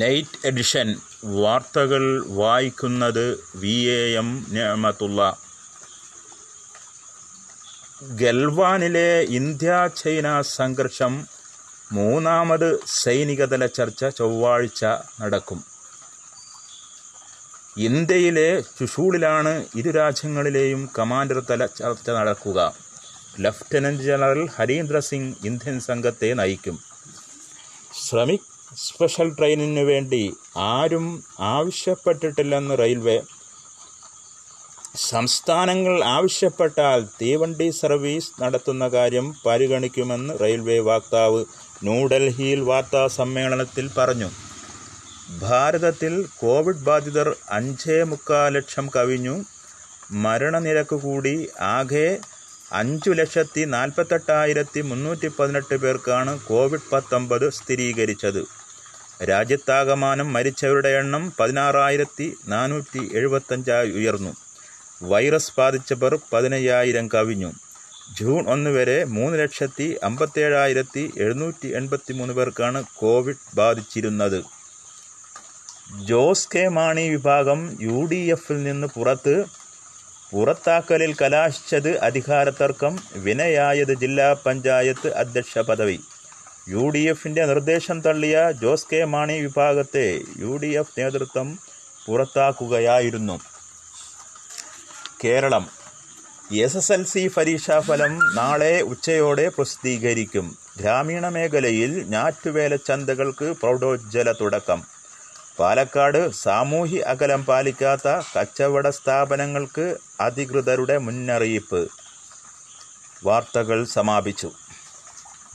[0.00, 0.88] Night edition
[1.40, 2.02] വാർത്തകൾ
[2.40, 3.26] വായിക്കുന്നത്
[3.62, 5.20] V A M നിയമത്തുള്ള
[8.20, 11.14] ഗൽവാനിലെ ഇന്ത്യ ചൈന സംഘർഷം
[11.92, 12.68] മൂന്നാമത്
[13.02, 14.84] സൈനികതല ചർച്ച ചൊവ്വാഴ്ച
[15.20, 15.60] നടക്കും.
[17.88, 18.48] ഇന്ത്യയിലെ
[18.78, 22.58] ചുഷൂളിലാണ് ഇരു രാജ്യങ്ങളിലെയും കമാൻഡർ തല ചർച്ച നടക്കുക.
[23.40, 26.78] Lieutenant general Harindra Singh Indian സംഘത്തെ നയിക്കും.
[28.04, 33.20] ശ്രമിക് സ്പെഷ്യൽ ട്രെയിനിന് വേണ്ടി ആരും ആവശ്യപ്പെട്ടിട്ടില്ലെന്ന് റെയിൽവേ.
[34.96, 41.44] സംസ്ഥാനങ്ങൾ ആവശ്യപ്പെട്ടാൽ തീവണ്ടി സർവീസ് നടത്തുന്ന കാര്യം പരിഗണിക്കുമെന്ന് റെയിൽവേ വക്താവ്
[41.82, 44.30] ന്യൂഡൽഹിയിൽ വാർത്താ സമ്മേളനത്തിൽ പറഞ്ഞു.
[45.38, 49.44] ഭാരതത്തിൽ കോവിഡ് ബാധിതർ അഞ്ചേ മുക്കാൽ ലക്ഷം കവിഞ്ഞു.
[50.10, 52.18] മരണനിരക്ക് കൂടി ആകെ
[52.72, 58.59] അഞ്ചു ലക്ഷത്തി നാൽപ്പത്തെട്ടായിരത്തി മുന്നൂറ്റി പതിനെട്ട് പേർക്കാണ് കോവിഡ് പത്തൊമ്പത് സ്ഥിരീകരിച്ചത്.
[59.24, 64.36] രാജ്യത്താകമാനം മരിച്ചവരുടെ എണ്ണം പതിനാറായിരത്തി നാനൂറ്റി എഴുപത്തഞ്ചായി ഉയർന്നു.
[65.02, 67.52] വൈറസ് ബാധിച്ചവർ പതിനയ്യായിരം കവിഞ്ഞു.
[68.20, 74.44] ജൂൺ ഒന്ന് വരെ മൂന്ന് ലക്ഷത്തി അമ്പത്തേഴായിരത്തി എഴുന്നൂറ്റി എൺപത്തി മൂന്ന് പേർക്കാണ് കോവിഡ് ബാധിച്ചിരുന്നത്.
[76.04, 76.68] ജോസ് കെ.
[76.68, 79.44] മാണി വിഭാഗം യു ഡി എഫിൽ നിന്ന് പുറത്ത്
[80.32, 85.98] പുറത്താക്കലിൽ കലാശിച്ചത് അധികാരത്തർക്കം വിനയായത് ജില്ലാ പഞ്ചായത്ത് അധ്യക്ഷ പദവി.
[86.70, 91.58] യു ഡി എഫിന്റെ നിർദ്ദേശം തള്ളിയ ജോസ് കെ മാണി വിഭാഗത്തെ യു ഡി എഫ് നേതൃത്വം
[92.06, 93.40] പുറത്താക്കുകയായിരുന്നു.
[95.24, 95.68] Kerala.
[96.52, 100.58] S S L C പരീക്ഷാഫലം നാളെ ഉച്ചയോടെ പ്രസിദ്ധീകരിക്കും.
[100.80, 104.84] ഗ്രാമീണ മേഖലയിൽ ഞാറ്റുവേല ചന്തകൾക്ക് പ്രൗഢോജ്വല തുടക്കം.
[105.58, 111.90] പാലക്കാട് സാമൂഹ്യ അകലം പാലിക്കാത്ത കച്ചവട സ്ഥാപനങ്ങൾക്ക് അധികൃതരുടെ മുന്നറിയിപ്പ്.
[113.24, 114.52] വാർത്തകൾ സമാപിച്ചു.